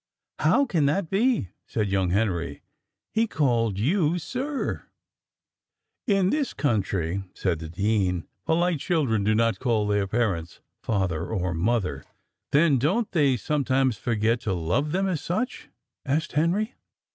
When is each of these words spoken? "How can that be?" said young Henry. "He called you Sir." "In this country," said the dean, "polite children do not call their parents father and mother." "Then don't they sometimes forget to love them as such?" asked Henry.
"How 0.39 0.65
can 0.65 0.87
that 0.87 1.11
be?" 1.11 1.49
said 1.67 1.89
young 1.89 2.09
Henry. 2.09 2.63
"He 3.13 3.27
called 3.27 3.77
you 3.77 4.17
Sir." 4.17 4.87
"In 6.07 6.31
this 6.31 6.55
country," 6.55 7.23
said 7.35 7.59
the 7.59 7.69
dean, 7.69 8.25
"polite 8.47 8.79
children 8.79 9.23
do 9.23 9.35
not 9.35 9.59
call 9.59 9.85
their 9.85 10.07
parents 10.07 10.59
father 10.81 11.31
and 11.31 11.59
mother." 11.59 12.03
"Then 12.51 12.79
don't 12.79 13.11
they 13.11 13.37
sometimes 13.37 13.95
forget 13.99 14.39
to 14.41 14.53
love 14.53 14.91
them 14.91 15.07
as 15.07 15.21
such?" 15.21 15.69
asked 16.03 16.31
Henry. 16.31 16.73